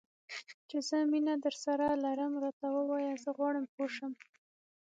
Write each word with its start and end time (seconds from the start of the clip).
چې 0.69 0.77
زه 0.87 0.97
مینه 1.11 1.33
درسره 1.45 1.85
لرم؟ 2.03 2.33
راته 2.43 2.67
ووایه، 2.71 3.13
زه 3.23 3.29
غواړم 3.37 3.65
پوه 3.73 3.87
شم. 3.95 4.11